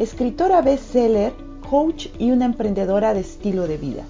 [0.00, 1.34] escritora bestseller,
[1.68, 4.02] coach y una emprendedora de estilo de vida.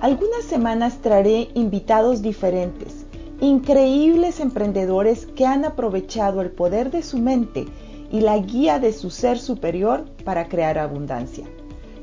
[0.00, 3.04] Algunas semanas traeré invitados diferentes,
[3.40, 7.66] increíbles emprendedores que han aprovechado el poder de su mente
[8.12, 11.44] y la guía de su ser superior para crear abundancia.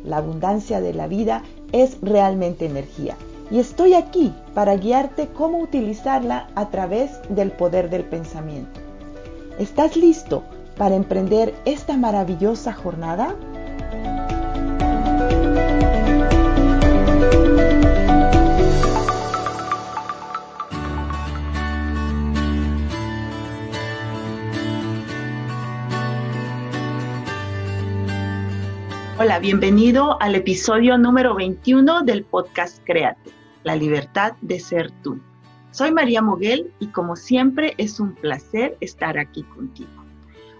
[0.04, 3.16] La abundancia de la vida es realmente energía
[3.49, 8.82] y estoy aquí para guiarte cómo utilizarla a través del poder del pensamiento.
[9.60, 10.44] ¿Estás listo
[10.81, 13.35] para emprender esta maravillosa jornada?
[29.20, 33.29] Hola, bienvenido al episodio número 21 del podcast Créate,
[33.63, 35.20] la libertad de ser tú.
[35.70, 40.01] Soy María Moguel y como siempre es un placer estar aquí contigo.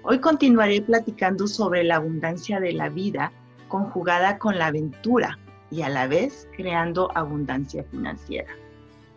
[0.04, 3.32] Hoy continuaré platicando sobre la abundancia de la vida
[3.68, 5.38] conjugada con la aventura
[5.70, 8.52] y a la vez creando abundancia financiera.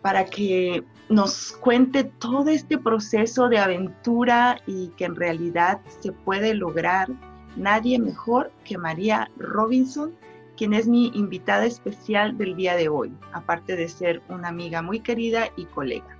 [0.03, 6.53] Para que nos cuente todo este proceso de aventura y que en realidad se puede
[6.53, 7.09] lograr
[7.55, 10.13] nadie mejor que María Robinson,
[10.55, 14.99] quien es mi invitada especial del día de hoy, aparte de ser una amiga muy
[14.99, 16.15] querida y colega.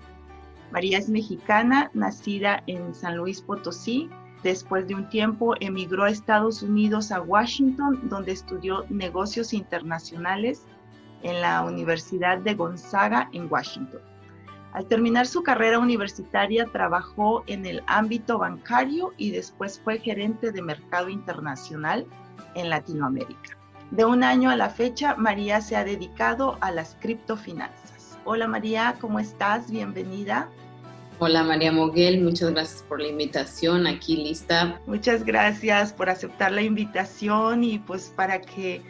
[0.71, 4.09] María es mexicana, nacida en San Luis Potosí.
[4.46, 10.68] Después de un tiempo emigró a Estados Unidos, a Washington, donde estudió negocios internacionales
[11.24, 14.02] en la Universidad de Gonzaga en Washington.
[14.73, 20.61] Al terminar su carrera universitaria trabajó en el ámbito bancario y después fue gerente de
[20.61, 22.05] mercado internacional
[22.54, 23.58] en Latinoamérica.
[23.89, 28.20] De un año a la fecha, María se ha dedicado a las criptofinanzas.
[28.26, 29.72] Hola María, ¿cómo estás?
[29.72, 30.52] Bienvenida.
[31.17, 34.81] Hola María Moguel, muchas gracias por la invitación, aquí lista.
[34.86, 38.81] Muchas gracias por aceptar la invitación y pues para que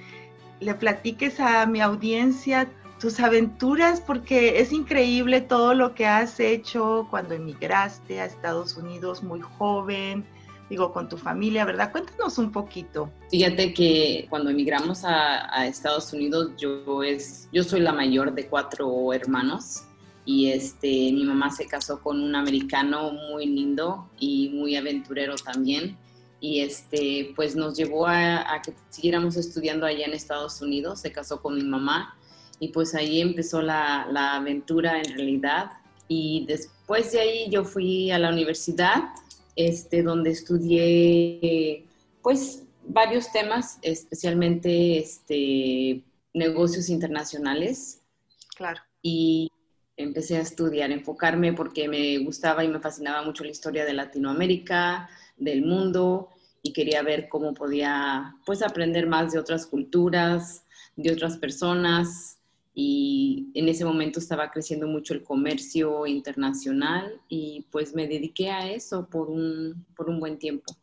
[0.59, 2.68] le platiques a mi audiencia
[3.00, 9.22] tus aventuras, porque es increíble todo lo que has hecho cuando emigraste a Estados Unidos
[9.22, 10.25] muy joven,
[10.68, 11.91] digo, con tu familia, ¿verdad?
[11.91, 13.12] Cuéntanos un poquito.
[13.30, 19.14] Fíjate que cuando emigramos a, Estados Unidos, yo, es, yo soy la mayor de cuatro
[19.14, 19.84] hermanos
[20.25, 25.97] y este, mi mamá se casó con un americano muy lindo y muy aventurero también.
[26.41, 31.02] Y este, pues nos llevó a, a que siguiéramos estudiando allá en Estados Unidos.
[31.02, 32.16] Se casó con mi mamá
[32.59, 34.03] y pues ahí empezó la,
[34.35, 35.72] aventura en realidad.
[36.08, 39.03] Y después de ahí yo fui a la universidad,
[39.56, 41.85] este, donde estudié
[42.22, 46.03] pues varios temas, especialmente este,
[46.34, 48.02] negocios internacionales.
[48.56, 48.81] Claro.
[49.02, 49.52] Y
[49.98, 55.10] empecé a estudiar, enfocarme porque me gustaba y me fascinaba mucho la historia de Latinoamérica,
[55.38, 56.30] del mundo,
[56.62, 62.36] y quería ver cómo podía pues aprender más de otras culturas, de otras personas,
[62.78, 68.70] y en ese momento estaba creciendo mucho el comercio internacional y pues me dediqué a
[68.70, 70.76] eso por un, por un buen tiempo.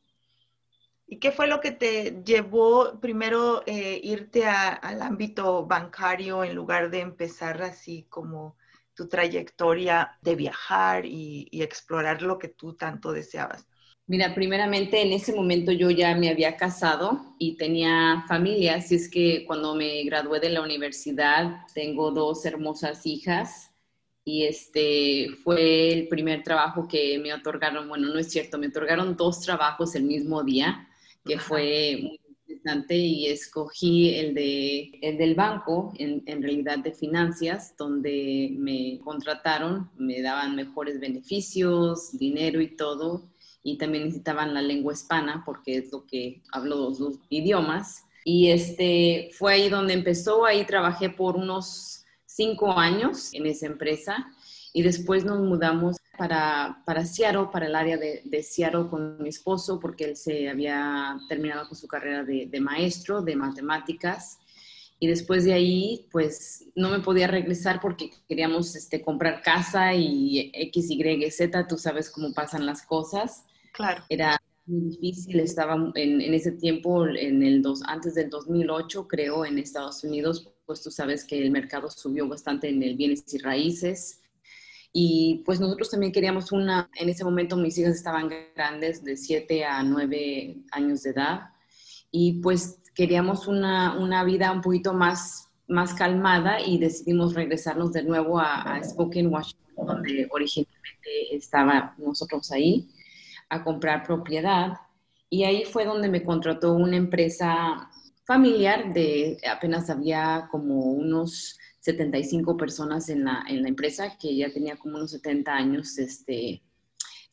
[1.07, 6.91] ¿Y qué fue lo que te llevó primero eh, irte al ámbito bancario en lugar
[6.91, 8.57] de empezar así como
[9.03, 13.67] tu trayectoria de viajar y explorar lo que tú tanto deseabas?
[14.07, 19.09] Mira, primeramente en ese momento yo ya me había casado y tenía familia, así es
[19.09, 23.71] que cuando me gradué de la universidad tengo dos hermosas hijas
[24.25, 29.17] y este fue el primer trabajo que me otorgaron, bueno, no es cierto, me otorgaron
[29.17, 30.89] dos trabajos el mismo día,
[31.25, 32.21] que fue muy
[32.63, 39.01] interesante y escogí el, de, el del banco, en, en realidad de finanzas, donde me
[39.05, 43.31] contrataron, me daban mejores beneficios, dinero y todo
[43.65, 48.05] y también necesitaban la lengua hispana porque es lo que hablo los dos idiomas.
[48.25, 54.27] Y este, fue ahí donde empezó, ahí trabajé por unos cinco años en esa empresa
[54.73, 59.29] y después nos mudamos para, para Seattle, para el área de, de Seattle con mi
[59.29, 64.39] esposo porque él se había terminado con su carrera de, de maestro de matemáticas
[65.01, 70.53] y después de ahí, pues no me podía regresar porque queríamos este, comprar casa y
[70.55, 73.43] X, Y, Z, tú sabes cómo pasan las cosas.
[73.73, 74.05] Claro.
[74.09, 79.45] Era muy difícil, estaba en, en, ese tiempo, en el dos, antes del 2008, creo,
[79.45, 83.39] en Estados Unidos, pues tú sabes que el mercado subió bastante en el bienes y
[83.39, 84.22] raíces.
[84.93, 89.65] Y pues nosotros también queríamos una, en ese momento mis hijas estaban grandes, de 7
[89.65, 91.51] a 9 años de edad,
[92.11, 98.03] y pues queríamos una, una vida un poquito más, más calmada y decidimos regresarnos de
[98.03, 102.91] nuevo a, a Spokane, Washington, donde originalmente estaba nosotros ahí,
[103.49, 104.75] a comprar propiedad.
[105.31, 107.91] Y ahí fue donde me contrató una empresa
[108.25, 114.51] familiar de apenas había como unos 75 personas en la, en la empresa, que ya
[114.53, 116.63] tenía como unos 70 años este,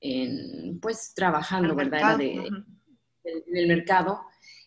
[0.01, 2.17] en, pues trabajando, ¿verdad?
[2.17, 2.49] de,
[3.23, 4.21] el mercado.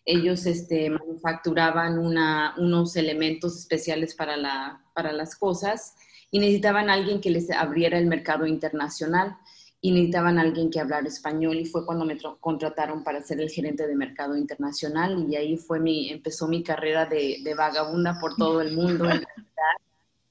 [0.05, 5.95] Ellos este, manufacturaban una, unos elementos especiales para, la, para las cosas
[6.31, 9.37] y necesitaban alguien que les abriera el mercado internacional
[9.85, 13.85] y necesitaban alguien que hablara español y fue cuando me contrataron para ser el gerente
[13.85, 18.61] de mercado internacional y ahí fue mi, empezó mi carrera de, de vagabunda por todo
[18.61, 19.03] el mundo.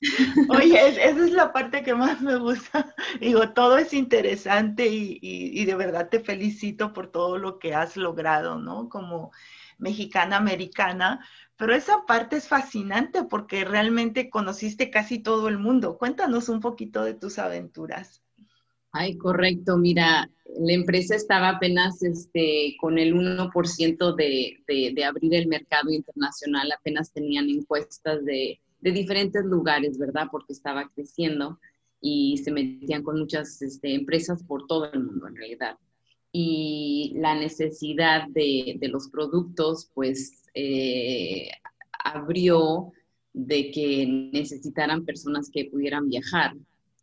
[0.49, 2.95] Oye, esa es la parte que más me gusta.
[3.21, 7.75] Digo, todo es interesante y, y, y, de verdad te felicito por todo lo que
[7.75, 8.89] has logrado, ¿no?
[8.89, 9.33] Como
[9.77, 11.27] mexicana americana,
[11.59, 15.99] pero esa parte es fascinante porque realmente conociste casi todo el mundo.
[15.99, 18.23] Cuéntanos un poquito de tus aventuras.
[18.93, 19.79] Ay, correcto.
[19.79, 20.31] Mira,
[20.61, 26.71] la empresa estaba apenas este, con el 1% de, de, de, abrir el mercado internacional,
[26.73, 30.29] apenas tenían encuestas de, de, diferentes lugares, ¿verdad?
[30.31, 31.59] Porque estaba creciendo
[32.03, 35.79] y se metían con muchas este, empresas por todo el mundo en realidad.
[36.31, 41.49] Y la necesidad de, los productos, pues, eh,
[42.05, 42.93] abrió
[43.33, 46.55] de que necesitaran personas que pudieran viajar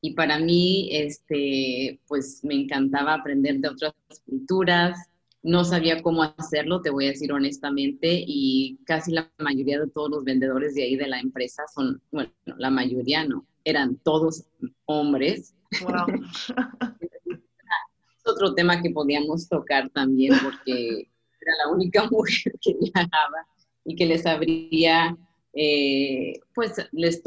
[0.02, 3.94] y para mí, este, pues me encantaba aprender de otras
[4.26, 4.98] culturas.
[5.42, 10.10] No sabía cómo hacerlo, te voy a decir honestamente, y casi la mayoría de todos
[10.10, 14.46] los vendedores de ahí de la empresa son, bueno, la mayoría no, eran todos
[14.86, 15.54] hombres.
[15.82, 16.08] Wow.
[17.26, 21.10] es otro tema que podíamos tocar también porque
[21.42, 23.48] era la única mujer que viajaba
[23.86, 25.18] y que les abría,
[25.54, 27.22] eh, pues les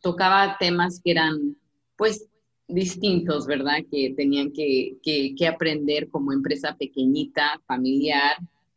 [0.00, 1.56] tocaba temas que eran
[1.98, 2.26] pues
[2.68, 3.78] distintos, ¿verdad?
[3.90, 8.36] Que tenían que, que, aprender como empresa pequeñita, familiar,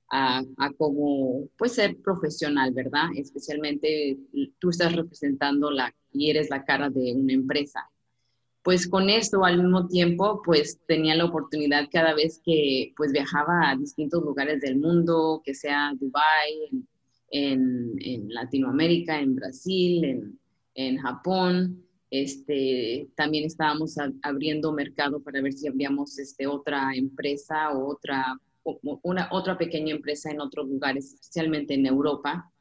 [0.10, 3.06] a, a cómo pues ser profesional, ¿verdad?
[3.16, 4.18] Especialmente
[4.60, 7.90] tú estás representando la y eres la cara de una empresa.
[8.64, 13.70] Pues con esto al mismo tiempo pues tenía la oportunidad cada vez que pues viajaba
[13.70, 16.70] a distintos lugares del mundo, que sea Dubai,
[17.32, 20.40] en, en, Latinoamérica, en Brasil, en,
[20.76, 27.88] en Japón, este, también estábamos abriendo mercado para ver si abríamos este, otra empresa o
[27.88, 28.38] otra,
[29.02, 32.52] una, otra pequeña empresa en otros lugares, especialmente en Europa.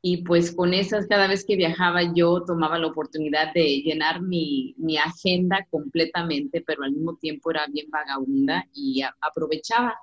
[0.00, 4.74] Y pues con esas, cada vez que viajaba yo tomaba la oportunidad de llenar mi,
[4.78, 9.94] mi agenda completamente, pero al mismo tiempo era bien vagabunda y aprovechaba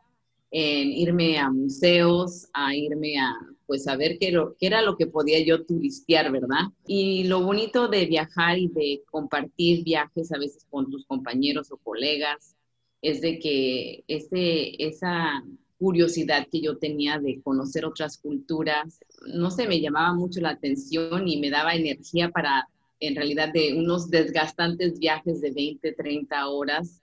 [0.51, 3.33] en irme a museos, a irme a,
[3.65, 3.85] pues,
[4.31, 6.67] lo, qué era lo que podía yo turistear, ¿verdad?
[6.87, 11.77] Y lo bonito de viajar y de compartir viajes a veces con tus compañeros o
[11.77, 12.55] colegas
[13.01, 15.43] es de que ese, esa
[15.77, 21.27] curiosidad que yo tenía de conocer otras culturas, no sé, me llamaba mucho la atención
[21.27, 27.02] y me daba energía para, en realidad, de unos desgastantes viajes de 20, 30 horas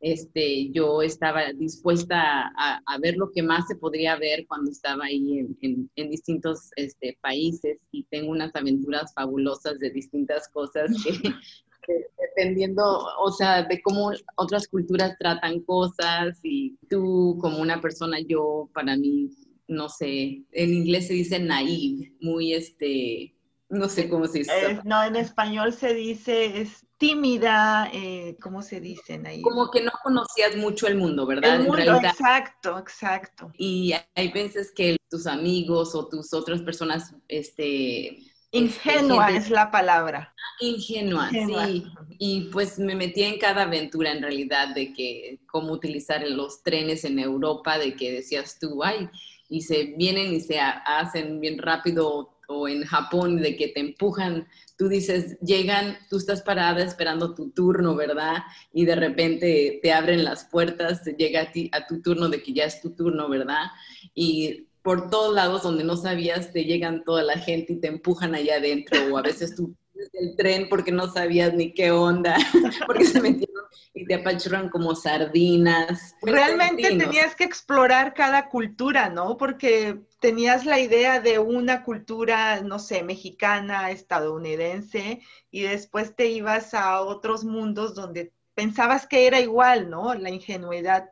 [0.00, 5.38] este, yo estaba dispuesta a, ver lo que más se podría ver cuando estaba ahí
[5.60, 10.90] en, en, distintos este, países y tengo unas aventuras fabulosas de distintas cosas
[11.86, 12.82] que, dependiendo,
[13.20, 18.96] o sea, de cómo otras culturas tratan cosas y tú como una persona, yo para
[18.96, 19.30] mí,
[19.66, 23.34] no sé, en inglés se dice naive, muy este,
[23.68, 24.70] no sé cómo se dice.
[24.70, 29.40] Eh, no, en español se dice es tímida, eh, ¿cómo se dicen ahí?
[29.42, 31.56] Como que no conocías mucho el mundo, ¿verdad?
[31.56, 33.52] El mundo, exacto, exacto.
[33.56, 38.18] Y hay veces que tus amigos o tus otras personas, este...
[38.50, 40.34] Ingenua es la palabra.
[40.60, 41.84] Ingenua, sí.
[42.18, 47.04] Y pues me metí en cada aventura en realidad de que cómo utilizar los trenes
[47.04, 49.08] en Europa, de que decías tú, ay,
[49.50, 54.48] y se vienen y se hacen bien rápido o en Japón de que te empujan,
[54.76, 58.38] tú dices, llegan, tú estás parada esperando tu turno, ¿verdad?
[58.72, 62.54] Y de repente te abren las puertas, llega a ti a tu turno de que
[62.54, 63.66] ya es tu turno, ¿verdad?
[64.14, 68.34] Y por todos lados donde no sabías te llegan toda la gente y te empujan
[68.34, 69.76] allá adentro o a veces tú
[70.12, 72.36] del tren porque no sabías ni qué onda,
[72.86, 73.64] porque se metieron
[73.94, 76.14] y te apachurran como sardinas.
[76.22, 79.36] Realmente tenías que explorar cada cultura, ¿no?
[79.36, 85.20] Porque tenías la idea de una cultura, no sé, mexicana, estadounidense,
[85.50, 90.14] y después te ibas a otros mundos donde pensabas que era igual, ¿no?
[90.14, 91.10] La ingenuidad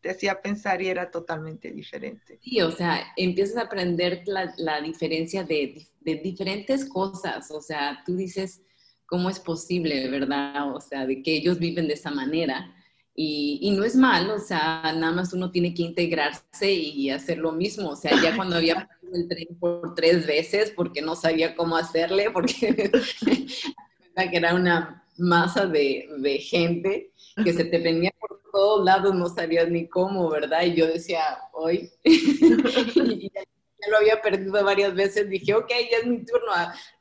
[0.00, 2.38] te hacía pensar y era totalmente diferente.
[2.42, 8.16] Sí, o sea, empiezas a aprender la, diferencia de, de, diferentes cosas, o sea, tú
[8.16, 8.62] dices,
[9.06, 10.74] ¿cómo es posible, verdad?
[10.74, 12.74] O sea, de que ellos viven de esa manera.
[13.20, 17.38] Y, y, no es malo, o sea, nada más uno tiene que integrarse y hacer
[17.38, 17.90] lo mismo.
[17.90, 21.76] O sea, ya cuando había pasado el tren por tres veces porque no sabía cómo
[21.76, 22.92] hacerle, porque
[24.30, 27.10] que era una masa de, de gente
[27.42, 30.62] que se te venía por todos lados, no sabías ni cómo, ¿verdad?
[30.62, 33.32] Y yo decía, hoy, y
[33.80, 36.52] ya, lo había perdido varias veces, dije, ok, ya es mi turno.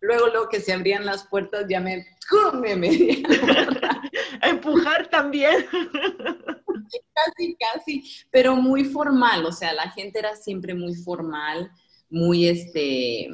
[0.02, 2.06] Luego, luego que se abrían las puertas, ya me,
[2.62, 2.90] me, me
[4.42, 5.66] empujar también.
[7.14, 11.72] casi, casi, pero muy formal, o sea, la gente era siempre muy formal,
[12.10, 13.30] muy, este,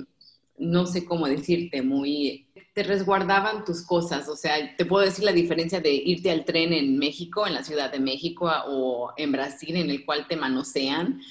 [0.58, 4.28] no sé cómo decirte, muy te resguardaban tus cosas.
[4.28, 7.64] O sea, te puedo decir la diferencia de irte al tren en México, en la
[7.64, 11.22] Ciudad de México, o en Brasil, en el cual te manosean.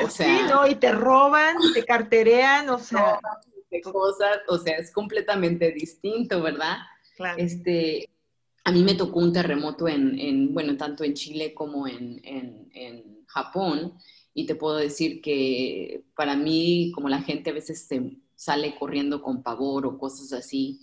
[0.00, 0.66] o sea, sí, ¿no?
[0.66, 3.18] Y te roban, te carterean, o sea.
[3.82, 6.76] cosas, o sea, es completamente distinto, ¿verdad?
[7.16, 7.42] Claro.
[7.42, 8.10] Este,
[8.64, 12.70] a mí me tocó un terremoto en, en bueno, tanto en Chile como en, en,
[12.74, 13.94] en Japón,
[14.34, 19.22] y te puedo decir que para mí, como la gente a veces se sale corriendo
[19.22, 20.80] con pavor o cosas así,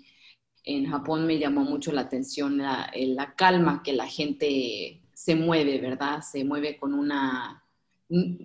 [0.64, 5.80] en Japón me llamó mucho la atención la, la, calma que la gente se mueve,
[5.80, 6.22] ¿verdad?
[6.22, 7.64] Se mueve con una,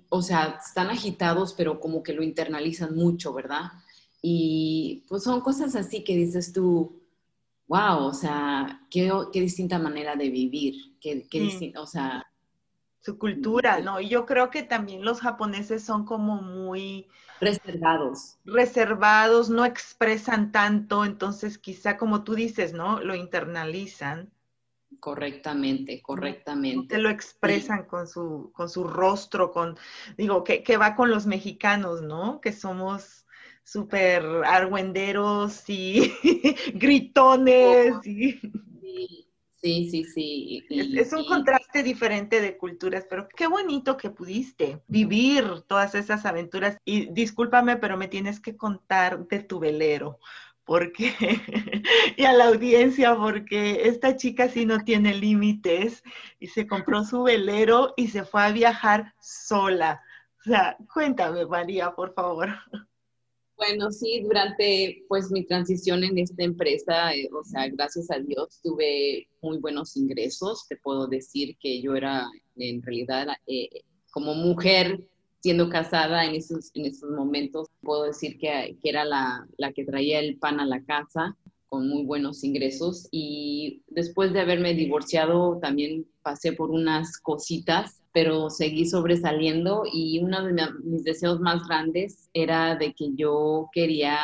[0.09, 3.73] o sea, están agitados, pero como que lo internalizan mucho, ¿verdad?
[4.23, 7.02] Y pues son cosas así que dices tú,
[7.66, 12.26] wow, o sea, qué, qué distinta manera de vivir, qué, qué o sea...
[13.04, 14.00] Su cultura, ¿no?
[14.00, 17.06] Y yo creo que también los japoneses son como muy
[17.38, 18.38] reservados.
[18.46, 23.00] Reservados, no expresan tanto, entonces quizá como tú dices, ¿no?
[23.00, 24.32] Lo internalizan.
[25.00, 26.94] Correctamente, correctamente.
[26.94, 29.76] Se lo expresan con, su, con su rostro, con,
[30.16, 32.40] digo, que, que va con los mexicanos, ¿no?
[32.40, 33.26] Que somos
[33.64, 36.14] súper argüenderos y
[36.75, 37.94] gritones.
[38.06, 38.40] Y...
[38.80, 39.24] Sí,
[39.64, 40.66] sí, sí.
[40.68, 46.76] es, un contraste diferente de culturas, pero qué bonito que pudiste vivir todas esas aventuras.
[46.85, 50.18] Y discúlpame, pero me tienes que contar de tu velero,
[50.64, 51.14] porque,
[52.18, 56.02] y a la audiencia, porque esta chica sí no tiene límites
[56.38, 60.02] y se compró su velero y se fue a viajar sola.
[60.40, 62.50] O sea, cuéntame, María, por favor.
[63.56, 68.61] Bueno, sí, durante pues mi transición en esta empresa, eh, o sea, gracias a Dios
[68.62, 70.66] tuve muy buenos ingresos.
[70.68, 73.68] Te puedo decir que yo era en realidad eh,
[74.11, 75.06] como mujer
[75.40, 79.84] siendo casada en esos, en esos momentos, puedo decir que, que era la, la que
[79.84, 81.37] traía el pan a la casa
[81.75, 88.49] con muy buenos ingresos y después de haberme divorciado también pasé por unas cositas pero
[88.49, 90.54] seguí sobresaliendo y uno de
[90.85, 94.19] mis deseos más grandes era de que yo quería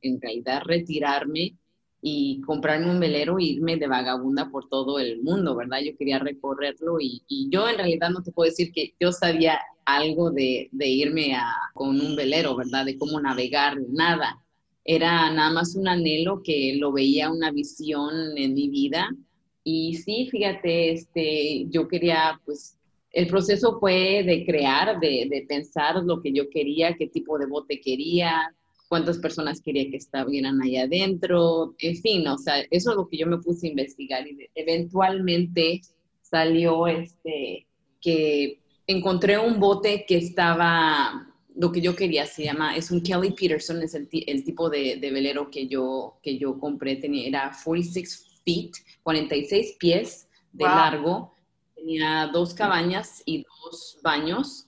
[0.00, 1.58] en realidad retirarme
[2.00, 5.80] y comprarme un velero e irme de vagabunda por todo el mundo, ¿verdad?
[5.84, 10.30] Yo quería recorrerlo y, yo en realidad no te puedo decir que yo sabía algo
[10.30, 12.86] de, de irme a, con un velero, ¿verdad?
[12.86, 14.43] De cómo navegar, nada.
[14.84, 19.08] Era nada más un anhelo que lo veía una visión en mi vida.
[19.62, 22.76] Y sí, fíjate, este, yo quería pues
[23.14, 27.80] el proceso fue de crear, de, pensar lo que yo quería, qué tipo de bote
[27.80, 28.52] quería,
[28.88, 33.16] cuántas personas quería que estuvieran ahí adentro, en fin, o sea, eso es lo que
[33.16, 35.80] yo me puse a investigar y eventualmente
[36.22, 37.66] salió este,
[38.00, 43.30] que encontré un bote que estaba, lo que yo quería, se llama, es un Kelly
[43.30, 48.72] Peterson, es el, tipo de, velero que yo, que yo compré, tenía, era 46 feet,
[49.02, 51.34] 46 pies de largo.
[51.76, 54.66] Tenía dos cabañas y dos baños,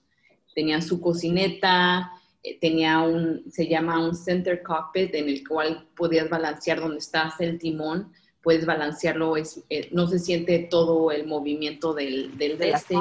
[0.55, 2.13] tenía su cocineta,
[2.43, 7.41] eh, tenía un, se llama un center cockpit en el cual podías balancear donde estás
[7.41, 8.13] el timón,
[8.43, 12.95] puedes balancearlo, es, eh, no se siente todo el movimiento del, del de este.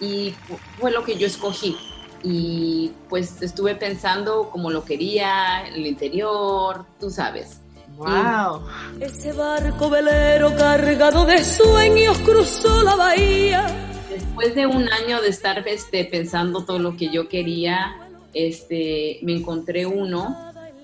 [0.00, 0.34] Y
[0.80, 1.76] fue lo que yo escogí.
[2.22, 7.60] Y pues estuve pensando como lo quería, el interior, tú sabes.
[7.96, 8.62] Wow.
[9.00, 13.66] Ese barco velero cargado de sueños cruzó la bahía.
[14.08, 19.34] Después de un año de estar este, pensando todo lo que yo quería, este, me
[19.34, 20.36] encontré uno.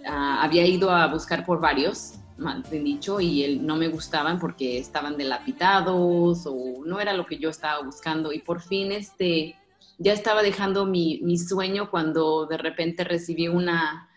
[0.06, 4.38] Ah, había ido a buscar por varios más bien dicho, y él, no me gustaban
[4.38, 8.32] porque estaban delapidados o no era lo que yo estaba buscando.
[8.32, 9.56] Y por fin, este,
[9.98, 14.08] ya estaba dejando mi, mi sueño cuando de repente recibí una,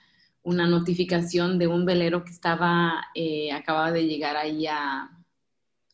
[0.43, 5.09] una notificación de un velero que estaba, eh, acababa de llegar ahí a,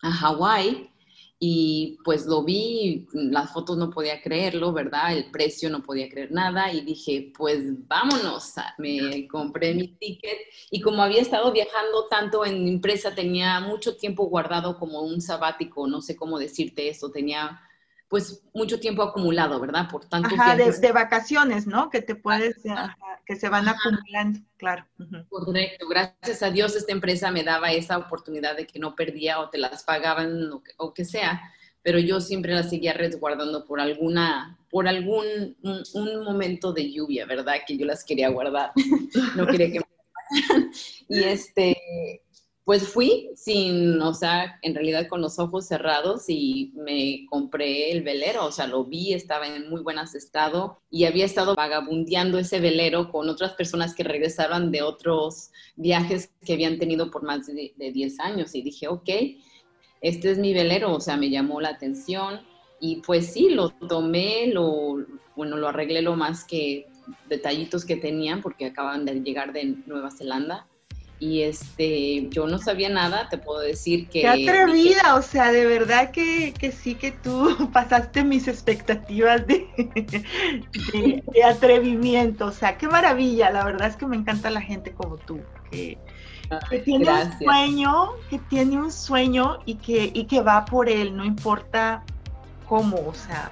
[0.01, 0.91] a Hawái
[1.39, 5.15] y pues lo vi, las fotos no podía creerlo, ¿verdad?
[5.15, 10.38] El precio no podía creer nada y dije, pues vámonos, me compré mi ticket
[10.72, 15.88] y como había estado viajando tanto en empresa, tenía mucho tiempo guardado como un sabático,
[15.88, 17.62] no sé cómo decirte eso, tenía
[18.07, 19.89] pues mucho tiempo acumulado, ¿verdad?
[19.89, 21.89] Por tanto Ajá, de, vacaciones, ¿no?
[21.89, 22.55] Que te puedes,
[23.25, 24.85] que se van acumulando, claro.
[25.29, 29.49] Correcto, gracias a Dios esta empresa me daba esa oportunidad de que no perdía o
[29.49, 31.41] te las pagaban o que, sea,
[31.81, 37.55] pero yo siempre las seguía resguardando por alguna, por algún un, momento de lluvia, ¿verdad?
[37.67, 38.71] Que yo las quería guardar,
[39.35, 39.85] no quería que me
[41.09, 42.21] y este,
[42.67, 48.03] pues fui sin, o sea, en realidad con los ojos cerrados y me compré el
[48.03, 52.59] velero, o sea, lo vi, estaba en muy buen estado y había estado vagabundeando ese
[52.59, 57.74] velero con otras personas que regresaban de otros viajes que habían tenido por más de,
[57.77, 59.09] 10 años y dije, ok,
[60.01, 62.41] este es mi velero, o sea, me llamó la atención
[62.81, 65.05] y pues sí, lo tomé, lo,
[65.38, 66.86] bueno, lo arreglé lo más que
[67.29, 70.67] detallitos que tenían porque acaban de llegar de Nueva Zelanda
[71.19, 74.21] y este, yo no sabía nada, te puedo decir que...
[74.21, 75.15] ¡Qué atrevida!
[75.15, 79.67] O sea, de verdad que, sí que tú pasaste mis expectativas de,
[80.93, 85.17] de, atrevimiento, o sea, qué maravilla, la verdad es que me encanta la gente como
[85.17, 85.39] tú,
[85.71, 85.97] que,
[86.86, 91.25] tiene un sueño, que tiene un sueño y que, y que va por él, no
[91.25, 92.03] importa
[92.67, 93.51] cómo, o sea,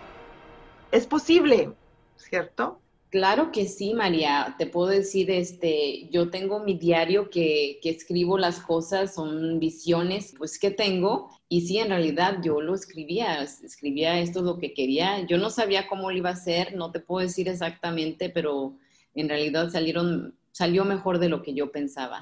[0.91, 1.72] es posible,
[2.15, 2.79] ¿cierto?
[3.15, 4.55] Claro que sí, María.
[4.57, 10.36] Te puedo decir, este, yo tengo mi diario que, que, escribo las cosas, son visiones,
[10.38, 11.29] pues que tengo.
[11.48, 15.25] Y sí, en realidad yo lo escribía, escribía esto lo que quería.
[15.27, 18.75] Yo no sabía cómo lo iba a hacer, no te puedo decir exactamente, pero
[19.13, 22.22] en realidad salieron, salió mejor de lo que yo pensaba.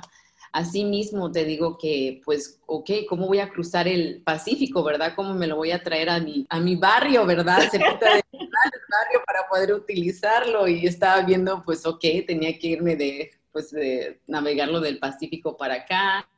[0.53, 5.13] Asimismo, te digo que, pues, ok, ¿cómo voy a cruzar el Pacífico, verdad?
[5.16, 7.57] ¿Cómo me lo voy a traer a mi, a mi barrio, verdad?
[7.72, 13.31] Cerquita de barrio para poder utilizarlo y estaba viendo, pues, ok, tenía que irme de,
[13.51, 16.29] pues, de navegarlo del Pacífico para acá.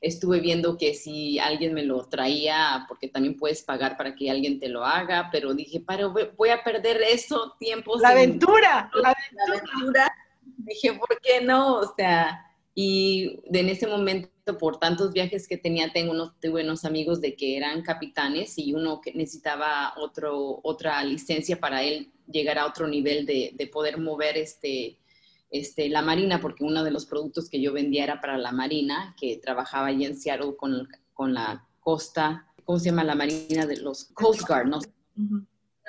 [0.00, 4.58] Estuve viendo que si alguien me lo traía, porque también puedes pagar para que alguien
[4.58, 7.96] te lo haga, pero dije, pero voy a perder eso, tiempo.
[8.00, 9.14] La aventura, la
[9.46, 10.12] aventura.
[10.56, 11.76] Dije, ¿por qué no?
[11.76, 17.20] O sea, y en ese momento, por tantos viajes que tenía, tengo unos buenos amigos
[17.20, 22.66] de que eran capitanes y uno que necesitaba otro, otra licencia para él llegar a
[22.66, 24.98] otro nivel de, de poder mover este,
[25.50, 29.14] este, la marina, porque uno de los productos que yo vendía era para la marina,
[29.18, 33.04] que trabajaba allí en Seattle con, con la costa, ¿cómo se llama?
[33.04, 34.78] La marina de los Coast Guard, ¿no?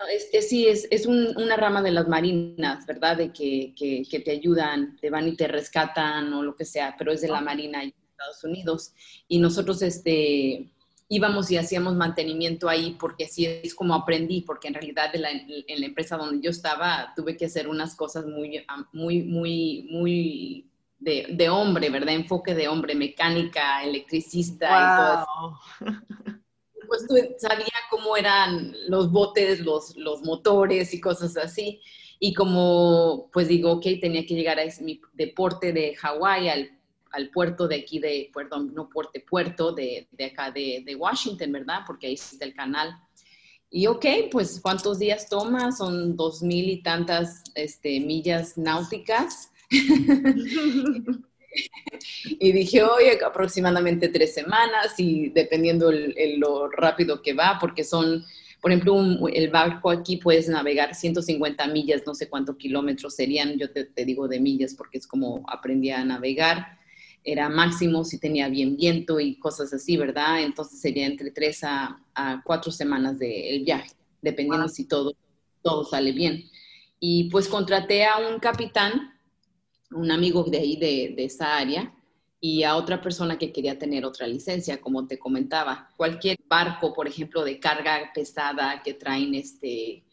[0.09, 3.17] Es, sí, es, es una rama de las marinas, ¿verdad?
[3.17, 7.11] De que, que, te ayudan, te van y te rescatan o lo que sea, pero
[7.11, 8.93] es de la marina en Estados Unidos.
[9.27, 10.71] Y nosotros este,
[11.09, 15.85] íbamos y hacíamos mantenimiento ahí porque así es como aprendí, porque en realidad en la,
[15.85, 21.49] empresa donde yo estaba tuve que hacer unas cosas muy, muy, muy, muy de, de
[21.49, 22.13] hombre, ¿verdad?
[22.13, 25.57] Enfoque de hombre, mecánica, electricista y todo
[25.89, 26.41] eso.
[26.91, 31.79] pues sabía cómo eran los botes, los, los motores y cosas así.
[32.19, 36.77] Y como, pues digo, ok, tenía que llegar a ese, mi deporte de Hawái, al,
[37.11, 41.53] al, puerto de aquí de, perdón, no puerto, puerto de, de acá de, de, Washington,
[41.53, 41.79] ¿verdad?
[41.87, 42.93] Porque ahí está el canal.
[43.69, 45.71] Y ok, pues ¿cuántos días toma?
[45.71, 49.49] Son dos mil y tantas este, millas náuticas.
[52.25, 58.25] y dije, oye, aproximadamente tres semanas y dependiendo el, lo rápido que va, porque son,
[58.61, 63.71] por ejemplo, el barco aquí puedes navegar 150 millas, no sé cuántos kilómetros serían, yo
[63.71, 66.79] te, digo de millas porque es como aprendí a navegar,
[67.23, 70.41] era máximo si tenía bien viento y cosas así, ¿verdad?
[70.41, 71.97] Entonces sería entre tres a,
[72.43, 75.13] cuatro semanas del viaje, dependiendo si todo,
[75.61, 76.43] todo sale bien.
[76.99, 79.10] Y pues contraté a un capitán
[79.91, 81.93] un amigo de ahí, de, esa área,
[82.39, 85.89] y a otra persona que quería tener otra licencia, como te comentaba.
[85.95, 90.03] Cualquier barco, por ejemplo, de carga pesada que traen este,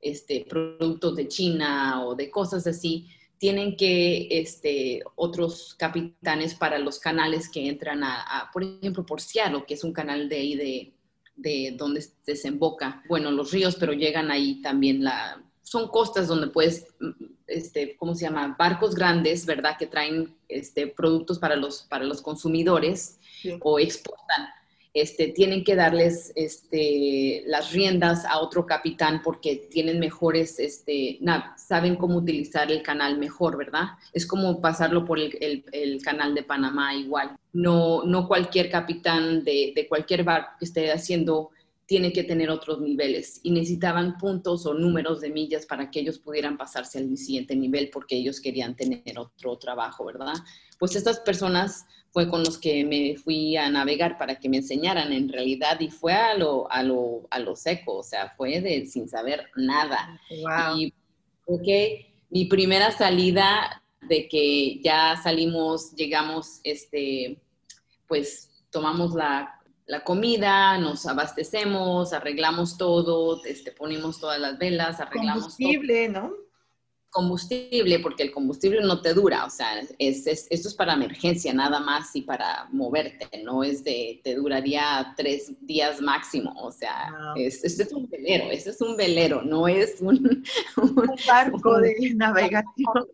[0.00, 6.98] este, productos de China o de cosas así, tienen que este, otros capitanes para los
[6.98, 10.94] canales que entran a, por ejemplo, por Seattle, que es un canal de ahí de,
[11.36, 16.94] de donde desemboca, bueno, los ríos, pero llegan ahí también la, son costas donde puedes
[17.46, 18.54] este, ¿cómo se llama?
[18.58, 19.76] Barcos grandes, ¿verdad?
[19.78, 23.18] Que traen este, productos para los, para los consumidores
[23.60, 24.48] o exportan
[24.94, 31.18] este, tienen que darles este, las riendas a otro capitán porque tienen mejores, este,
[31.56, 33.88] saben cómo utilizar el canal mejor, ¿verdad?
[34.12, 37.36] Es como pasarlo por el, canal de Panamá igual.
[37.52, 41.50] No, no cualquier capitán de, de cualquier barco que esté haciendo
[41.86, 46.18] tiene que tener otros niveles y necesitaban puntos o números de millas para que ellos
[46.18, 50.34] pudieran pasarse al siguiente nivel porque ellos querían tener otro trabajo, ¿verdad?
[50.78, 55.12] Pues estas personas fue con los que me fui a navegar para que me enseñaran
[55.12, 58.86] en realidad y fue a lo, a lo, a lo seco, o sea, fue de
[58.86, 60.20] sin saber nada.
[60.30, 60.78] Wow.
[60.78, 60.94] Y
[61.46, 67.40] okay, mi primera salida de que ya salimos, llegamos, este,
[68.06, 75.56] pues tomamos la, la comida, nos abastecemos, arreglamos todo, este, ponemos todas las velas, arreglamos
[75.56, 76.44] Combustible, ¿no?
[77.14, 81.78] combustible, porque el combustible no te dura, o sea, es, esto es para emergencia nada
[81.78, 87.62] más y para moverte, no es de, te duraría tres días máximo, o sea, es,
[87.62, 90.44] este es un velero, este es un velero, no es un,
[90.76, 93.06] un, barco de navegación.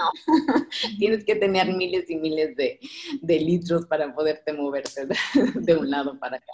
[0.00, 0.66] No,
[0.98, 2.80] tienes que tener miles y miles de,
[3.20, 6.52] de litros para poderte moverte de, un lado para acá,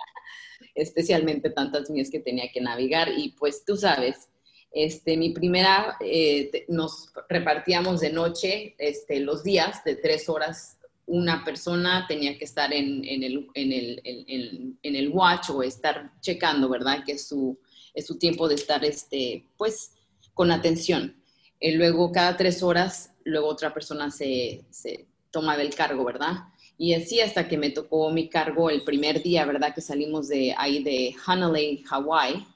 [0.75, 4.29] especialmente tantas millas que tenía que navegar y pues tú sabes,
[4.77, 10.79] este, mi primera, eh, nos repartíamos de noche este, los días de tres horas.
[11.07, 17.05] Una persona tenía que estar en, el, en, el, watch o estar checando, ¿verdad?
[17.07, 17.59] Que es su,
[17.95, 19.93] es su tiempo de estar, este, pues,
[20.35, 21.17] con atención.
[21.59, 26.45] Y luego, cada tres horas, luego otra persona se, se toma del cargo, ¿verdad?
[26.79, 29.75] Y así hasta que me tocó mi cargo el primer día, ¿verdad?
[29.75, 32.47] Que salimos de ahí de Hanalei, Hawái,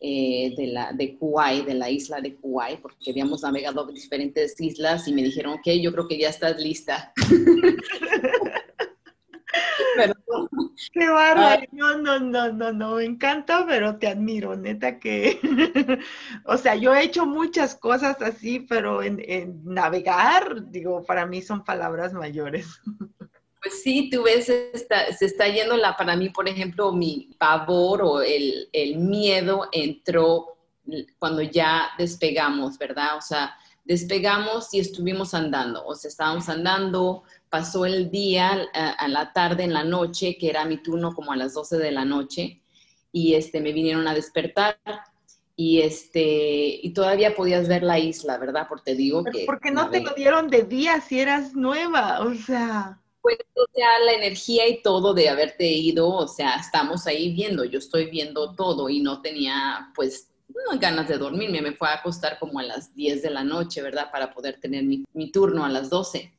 [0.00, 5.12] eh, de, de Kuwait, de la isla de Kuwait, porque habíamos navegado diferentes islas y
[5.12, 7.12] me dijeron, ok, yo creo que ya estás lista.
[10.92, 11.62] Qué bárbaro.
[11.72, 15.40] No, no, no, no, no, me encanta, pero te admiro, neta que,
[16.44, 21.42] o sea, yo he hecho muchas cosas así, pero en, en navegar, digo, para mí
[21.42, 22.80] son palabras mayores.
[23.62, 28.20] Pues sí, tú ves, se está yendo la, para mí, por ejemplo, mi pavor o
[28.22, 30.56] el, miedo entró
[31.18, 33.16] cuando ya despegamos, ¿verdad?
[33.16, 33.54] O sea,
[33.88, 39.72] despegamos y estuvimos andando, o sea, estábamos andando, pasó el día, a, la tarde, en
[39.72, 42.60] la noche, que era mi turno como a las 12 de la noche,
[43.10, 44.78] y este, me vinieron a despertar
[45.56, 48.66] y este y todavía podías ver la isla, ¿verdad?
[48.68, 52.32] Porque te digo que porque no te lo dieron de día si eras nueva, o
[52.34, 57.34] sea pues, o sea, la energía y todo de haberte ido, o sea, estamos ahí
[57.34, 60.30] viendo, yo estoy viendo todo y no tenía, pues,
[60.80, 64.10] ganas de dormirme, me fue a acostar como a las 10 de la noche, ¿verdad?
[64.10, 66.34] Para poder tener mi, turno a las 12.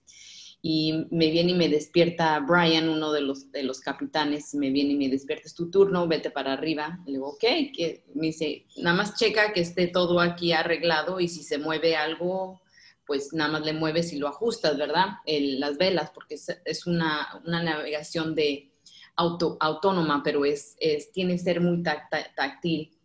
[0.62, 4.94] Y me viene y me despierta Brian, uno de los, de los capitanes, me viene
[4.94, 7.00] y me despierta, es tu turno, vete para arriba.
[7.06, 7.40] Le digo, ok,
[7.74, 11.96] que me dice, nada más checa que esté todo aquí arreglado y si se mueve
[11.96, 12.62] algo,
[13.06, 15.08] pues nada más le mueves y lo ajustas, ¿verdad?
[15.26, 18.72] las velas, porque es, una, navegación de
[19.16, 20.78] auto, autónoma, pero es,
[21.14, 22.99] tiene que ser muy táctil.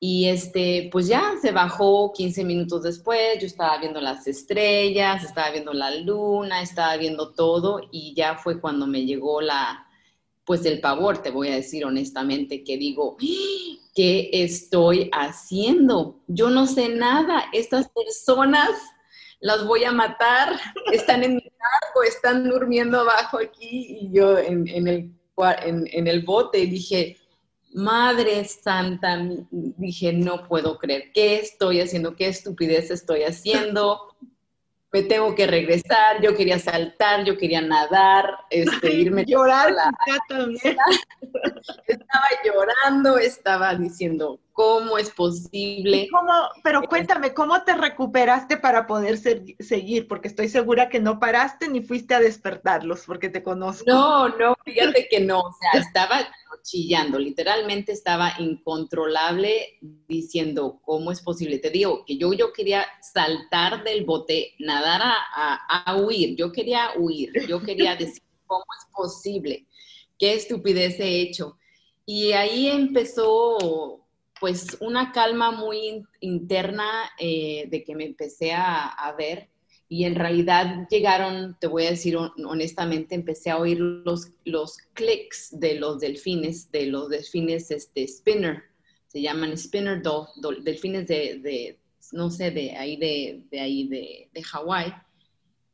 [0.00, 5.50] Y este, pues ya se bajó 15 minutos después, yo estaba viendo las estrellas, estaba
[5.50, 9.86] viendo la luna, estaba viendo todo y ya fue cuando me llegó la,
[10.44, 13.16] pues el pavor, te voy a decir honestamente, que digo.
[13.98, 16.20] ¿qué estoy haciendo?
[16.28, 18.70] Yo no sé nada, estas personas
[19.40, 20.52] las voy a matar,
[20.92, 25.12] están en mi cargo, están durmiendo abajo aquí y yo en, el,
[25.64, 27.16] en, el bote dije,
[27.74, 29.18] Madre Santa,
[29.50, 32.16] dije, no puedo creer, ¿qué estoy haciendo?
[32.16, 34.14] ¿Qué estupidez estoy haciendo?
[34.92, 39.74] Me tengo que regresar, yo quería saltar, yo quería nadar, este, irme llorar.
[41.86, 46.08] estaba llorando, estaba diciendo, ¿Cómo es posible?
[46.10, 46.32] ¿Cómo,
[46.64, 50.08] pero cuéntame, ¿cómo te recuperaste para poder seguir?
[50.08, 53.84] Porque estoy segura que no paraste ni fuiste a despertarlos, porque te conozco.
[53.86, 56.26] No, no, fíjate que no, o sea, estaba
[56.64, 61.60] chillando, literalmente estaba incontrolable diciendo, ¿cómo es posible?
[61.60, 66.90] Te digo que yo, yo quería saltar del bote, nadar a, a huir, yo quería
[66.96, 69.68] huir, yo quería decir, ¿cómo es posible?
[70.18, 71.56] ¿Qué estupidez he hecho?
[72.04, 74.07] Y ahí empezó
[74.40, 79.48] pues una calma muy interna eh, de que me empecé a, ver
[79.88, 85.58] y en realidad llegaron, te voy a decir honestamente, empecé a oír los, los clics
[85.58, 88.64] de los delfines, de los delfines este, spinner,
[89.06, 90.02] se llaman spinner
[90.62, 91.78] delfines de,
[92.12, 94.92] no sé, de ahí de, de ahí de, de Hawái,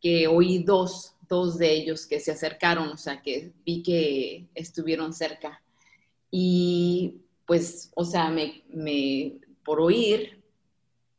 [0.00, 5.12] que oí dos, dos de ellos que se acercaron, o sea, que vi que estuvieron
[5.12, 5.62] cerca.
[6.30, 10.42] Y pues, o sea, me, me por oír,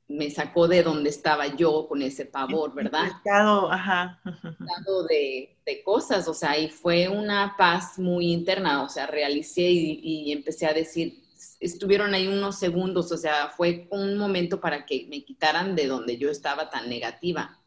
[0.08, 3.08] me sacó de donde estaba yo con ese pavor, ¿verdad?
[3.08, 4.22] Estado, ajá.
[5.10, 10.00] De, de, cosas, o sea, y fue una paz muy interna, o sea, realicé y,
[10.02, 11.24] y, empecé a decir,
[11.60, 16.18] estuvieron ahí unos segundos, o sea, fue un momento para que me quitaran de donde
[16.18, 17.60] yo estaba tan negativa.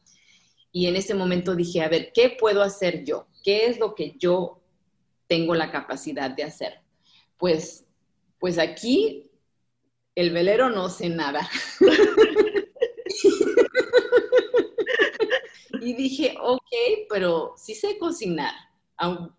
[0.71, 3.27] Y en ese momento dije, a ver, ¿qué puedo hacer yo?
[3.43, 4.61] ¿Qué es lo que yo
[5.27, 6.81] tengo la capacidad de hacer?
[7.37, 7.85] Pues,
[8.39, 9.31] pues aquí
[10.15, 11.49] el velero no sé nada.
[15.81, 16.63] y dije, ok,
[17.09, 18.55] pero sí sé cocinar.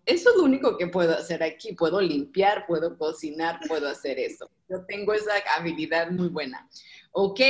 [0.06, 1.74] Eso es lo único que puedo hacer aquí.
[1.74, 4.50] Puedo limpiar, puedo cocinar, puedo hacer eso.
[4.70, 6.66] Yo tengo esa habilidad muy buena.
[7.12, 7.40] Ok,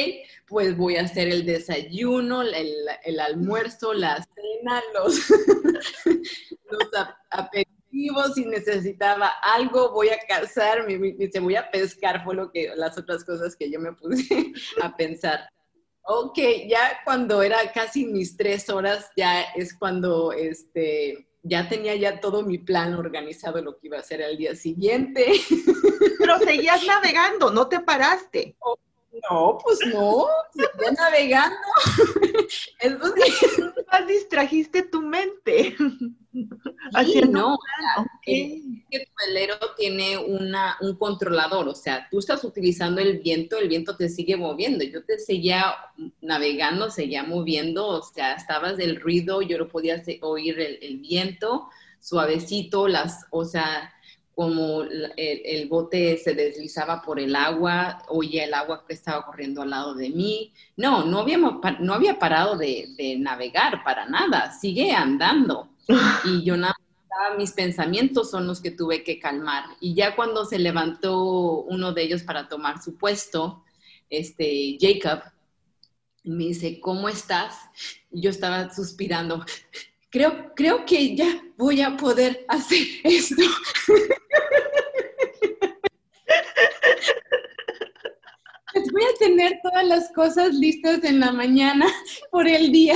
[0.48, 5.30] pues voy a hacer el desayuno, el, almuerzo, la cena, los,
[6.70, 6.90] los
[7.90, 10.86] apetitos si necesitaba algo, voy a cazar,
[11.32, 14.96] se voy a pescar, fue lo que, las otras cosas que yo me puse a
[14.96, 15.48] pensar.
[16.02, 22.20] Ok, ya cuando era casi mis tres horas, ya es cuando este, ya tenía ya
[22.20, 25.26] todo mi plan organizado, lo que iba a hacer al día siguiente.
[26.18, 28.56] Pero seguías navegando, no te paraste.
[29.30, 31.56] no, pues no, seguía navegando.
[32.80, 33.34] Entonces,
[33.92, 35.76] más distrajiste tu mente.
[37.30, 37.58] No,
[38.26, 43.96] el, velero tiene una, un controlador, o sea, tú estás utilizando el viento, el viento
[43.96, 44.84] te sigue moviendo.
[44.84, 45.74] Yo te seguía
[46.20, 51.68] navegando, seguía moviendo, o sea, estabas del ruido, yo lo podía oír el, viento
[52.00, 53.92] suavecito, las, o sea,
[54.34, 59.70] como el, bote se deslizaba por el agua, oía el agua que estaba corriendo al
[59.70, 60.52] lado de mí.
[60.76, 65.69] No, no, habíamos, no había parado de, de navegar para nada, sigue andando.
[66.24, 66.74] Y yo nada
[67.36, 69.64] mis pensamientos son los que tuve que calmar.
[69.80, 73.64] Y ya cuando se levantó uno de ellos para tomar su puesto,
[74.08, 75.22] este Jacob,
[76.24, 77.58] me dice, ¿cómo estás?
[78.10, 79.44] Y yo estaba suspirando.
[80.12, 83.42] Creo, creo que ya voy a poder hacer esto.
[88.72, 91.86] Pues voy a tener todas las cosas listas en la mañana
[92.30, 92.94] por el día.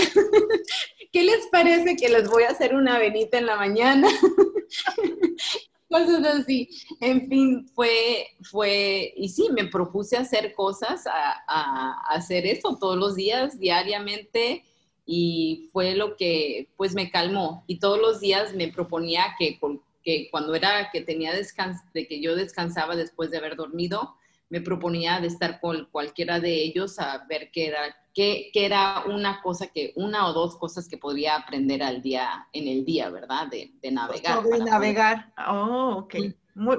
[1.15, 4.09] ¿Qué les parece que les voy a hacer una venita en la mañana?
[5.89, 6.69] cosas así.
[7.01, 13.15] En fin, fue, fue, y sí, me propuse hacer cosas, a, hacer eso todos los
[13.15, 14.65] días, diariamente,
[15.07, 17.63] y fue lo que, pues, me calmó.
[17.69, 19.61] Y todos los días me proponía que,
[20.03, 24.17] que cuando era que tenía descanso, de que yo descansaba después de haber dormido,
[24.49, 29.43] me proponía de estar con cualquiera de ellos a ver qué era, qué, era una
[29.43, 33.49] cosa que, una o dos cosas que podría aprender al día, en el día, ¿verdad?
[33.49, 34.43] De, de navegar.
[34.43, 35.33] De navegar.
[35.49, 36.15] Oh, ok.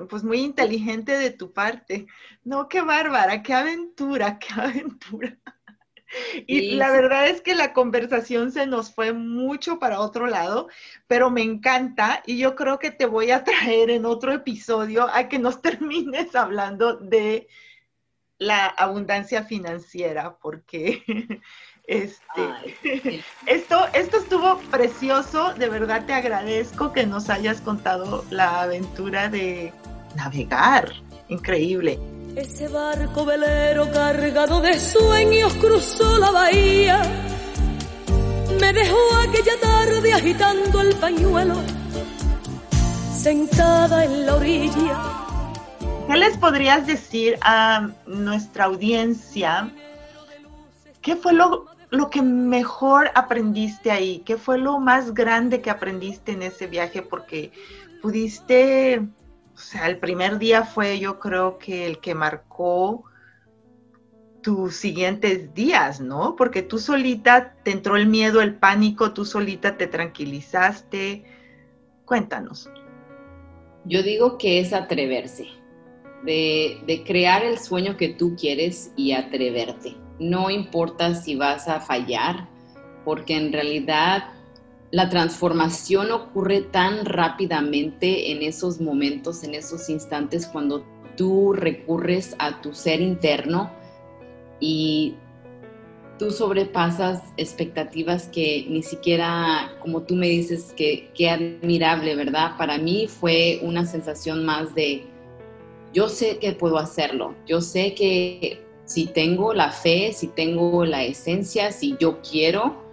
[0.10, 2.08] pues muy inteligente de tu parte.
[2.44, 5.38] No, qué bárbara, qué aventura, qué aventura.
[6.48, 10.70] Y la verdad es que la conversación se nos fue mucho para otro lado,
[11.08, 15.28] pero me encanta y yo creo que te voy a traer en otro episodio a
[15.28, 17.48] que nos termines hablando de
[18.38, 21.04] la abundancia financiera, porque
[21.88, 22.24] este,
[23.46, 29.74] esto, esto estuvo precioso, de verdad te agradezco que nos hayas contado la aventura de
[30.16, 30.92] navegar,
[31.30, 32.00] increíble.
[32.36, 37.02] Ese barco velero cargado de sueños cruzó la bahía,
[38.60, 41.56] me dejó aquella tarde agitando el pañuelo,
[43.14, 45.25] sentada en la orilla
[46.08, 49.74] ¿Qué les podrías decir a nuestra audiencia?
[51.02, 54.20] ¿Qué fue lo, lo, que mejor aprendiste ahí?
[54.20, 57.02] ¿Qué fue lo más grande que aprendiste en ese viaje?
[57.02, 57.52] Porque
[58.04, 59.00] pudiste,
[59.56, 63.04] o sea, el primer día fue yo creo que el que marcó
[64.44, 66.36] tus siguientes días, ¿no?
[66.36, 71.26] Porque tú solita te entró el miedo, el pánico, tú solita te tranquilizaste.
[72.06, 72.70] Cuéntanos.
[73.86, 75.65] Yo digo que es atreverse
[76.26, 79.96] de, crear el sueño que tú quieres y atreverte.
[80.20, 82.48] No importa si vas a fallar,
[83.04, 84.26] porque en realidad
[84.92, 90.86] la transformación ocurre tan rápidamente en esos momentos, en esos instantes cuando
[91.18, 93.72] tú recurres a tu ser interno
[94.60, 95.16] y
[96.18, 102.58] tú sobrepasas expectativas que ni siquiera, como tú me dices, que, que admirable, ¿verdad?
[102.58, 105.06] Para mí fue una sensación más de
[105.96, 111.06] yo sé que puedo hacerlo, yo sé que si tengo la fe, si tengo la
[111.06, 112.84] esencia, si yo quiero,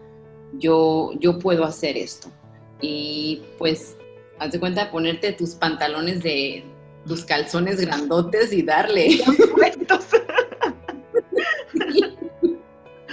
[0.52, 2.28] yo, yo puedo hacer esto.
[2.80, 3.96] Y pues,
[4.38, 6.64] haz de cuenta, ponerte tus pantalones de
[7.04, 9.08] tus calzones grandotes y darle.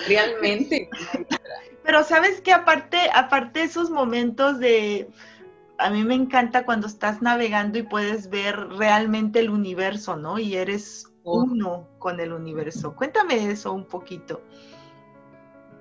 [0.07, 0.87] Realmente.
[1.83, 5.09] Pero sabes que aparte, aparte esos momentos de,
[5.79, 10.37] a mí me encanta cuando estás navegando y puedes ver realmente el universo, ¿no?
[10.37, 11.43] Y eres oh.
[11.43, 12.95] uno con el universo.
[12.95, 14.41] Cuéntame eso un poquito.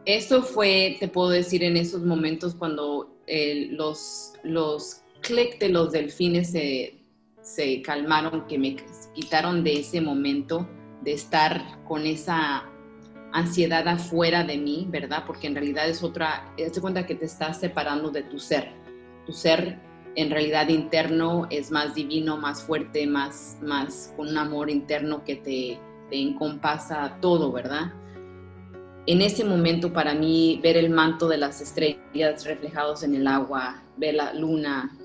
[0.04, 5.92] Eso fue, te puedo decir, en esos momentos cuando eh, los, los clics de los
[5.92, 7.02] delfines se,
[7.42, 8.76] se calmaron, que me
[9.14, 10.66] quitaron de ese momento
[11.02, 12.64] de estar con esa
[13.32, 15.24] ansiedad afuera de mí, ¿verdad?
[15.26, 18.70] Porque en realidad es otra, te cuenta que te estás separando de tu ser.
[19.26, 19.88] Tu ser
[20.18, 25.37] en realidad interno es más divino, más fuerte, más, más con un amor interno que
[25.37, 25.78] te,
[26.11, 27.92] te encompasa todo, ¿verdad?
[29.07, 33.85] En ese momento para mí ver el manto de las estrellas reflejados en el agua,
[33.96, 34.98] ver la luna,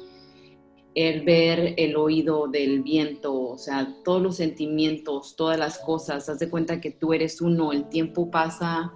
[0.96, 6.40] el ver el oído del viento, o sea, todos los sentimientos, todas las cosas, haz
[6.40, 8.92] de cuenta que tú eres uno, el tiempo pasa,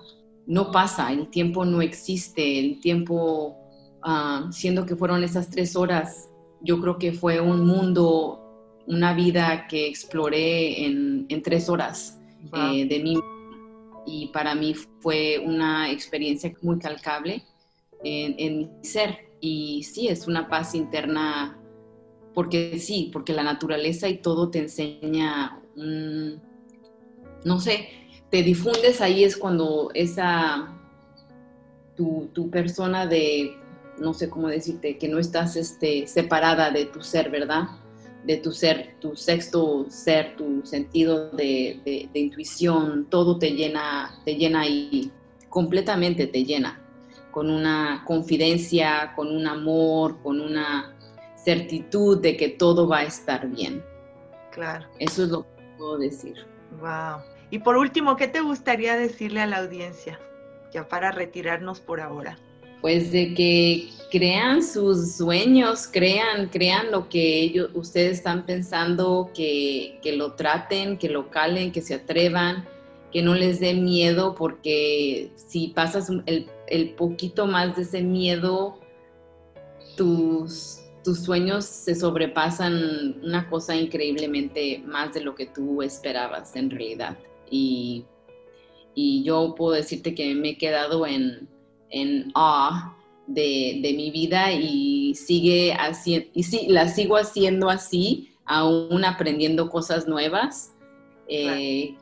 [0.47, 3.66] no pasa, el tiempo no existe, el tiempo,
[4.07, 6.29] uh, siendo que fueron esas tres horas,
[6.61, 8.39] yo creo que fue un mundo,
[8.87, 12.19] una vida que exploré en, en tres horas
[12.53, 13.19] eh, de mí.
[14.05, 17.43] Y para mí fue una experiencia muy calcable
[18.03, 19.27] en, en mi ser.
[19.41, 21.59] Y sí, es una paz interna
[22.37, 27.89] porque sí, porque la naturaleza y todo te enseña, no sé,
[28.29, 30.71] te difundes ahí es cuando esa,
[31.95, 33.57] tu, persona de,
[33.99, 37.63] no sé cómo decirte, que no estás este, separada de tu ser, ¿verdad?
[38.25, 44.35] De tu ser, tu sexto ser, tu sentido de, de intuición, todo te llena, te
[44.35, 45.11] llena ahí,
[45.49, 46.81] completamente te llena,
[47.31, 50.95] con una confidencia, con un amor, con una
[51.47, 53.83] certitud de que todo va a estar bien.
[54.51, 54.85] Claro.
[54.99, 56.35] Eso es lo que puedo decir.
[56.81, 57.21] Wow.
[57.49, 60.19] Y por último, ¿qué te gustaría decirle a la audiencia?
[60.73, 62.37] Ya para retirarnos por ahora.
[62.81, 69.99] Pues de que crean sus sueños, crean, crean lo que ellos, ustedes están pensando, que,
[70.01, 72.65] que lo traten, que lo calen, que se atrevan,
[73.11, 78.79] que no les dé miedo, porque si pasas el, el poquito más de ese miedo,
[79.97, 86.69] tus, tus sueños se sobrepasan una cosa increíblemente más de lo que tú esperabas en
[86.69, 87.17] realidad.
[87.49, 88.05] Y,
[88.95, 91.47] yo puedo decirte que me he quedado en,
[91.89, 92.91] en awe
[93.27, 100.07] de, mi vida y sigue haciendo, y sí, la sigo haciendo así, aún aprendiendo cosas
[100.07, 100.73] nuevas.
[101.27, 101.95] Eh,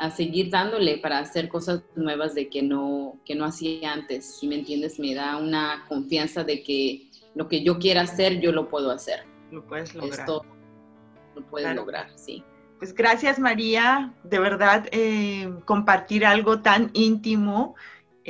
[0.00, 4.48] a seguir dándole para hacer cosas nuevas de que no, que no hacía antes, si
[4.48, 8.68] me entiendes, me da una confianza de que lo que yo quiera hacer, yo lo
[8.68, 9.24] puedo hacer.
[9.52, 10.20] Lo puedes lograr.
[10.20, 10.44] Esto
[11.34, 12.42] lo puedes lograr, sí.
[12.78, 17.74] Pues gracias María, de verdad, eh, compartir algo tan íntimo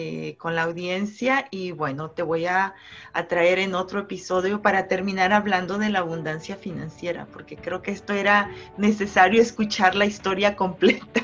[0.02, 2.74] eh, con la audiencia y bueno, te voy a,
[3.12, 7.90] a, traer en otro episodio para terminar hablando de la abundancia financiera, porque creo que
[7.90, 11.20] esto era necesario escuchar la historia completa.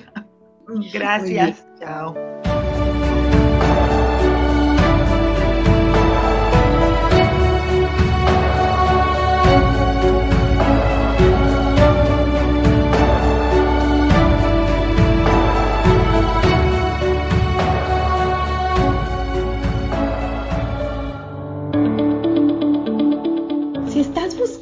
[0.93, 2.36] gracias, chao.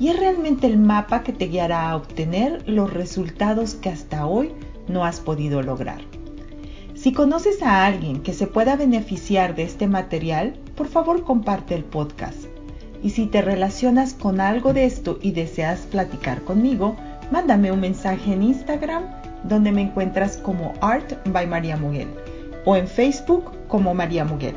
[0.00, 4.52] y es realmente el mapa que te guiará a obtener los resultados que hasta hoy
[4.88, 6.00] no has podido lograr.
[6.94, 11.84] Si conoces a alguien que se pueda beneficiar de este material, por favor comparte el
[11.84, 12.44] podcast.
[13.02, 16.96] Y si te relacionas con algo de esto y deseas platicar conmigo,
[17.30, 19.04] mándame un mensaje en Instagram
[19.42, 22.08] donde me encuentras como Art by María Muguel
[22.64, 24.56] o en Facebook como María Muguel.